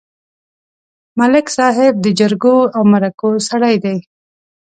ملک 1.19 1.47
صاحب 1.57 1.93
د 2.01 2.05
جرګو 2.19 2.57
او 2.75 2.81
مرکو 2.93 3.29
سړی 3.49 3.75
دی. 3.83 3.97